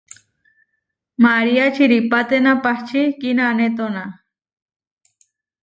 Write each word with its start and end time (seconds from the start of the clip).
María 1.23 1.65
čiʼrípatena 1.75 2.51
pahčí 2.63 3.01
kinanétona. 3.19 4.03